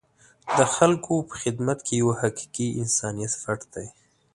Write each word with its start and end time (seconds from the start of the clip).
د 0.57 0.59
خلکو 0.75 1.13
په 1.29 1.33
خدمت 1.41 1.79
کې 1.87 1.93
یو 2.03 2.09
حقیقي 2.21 2.67
انسانیت 2.81 3.33
پټ 3.43 3.59
دی. 3.73 3.87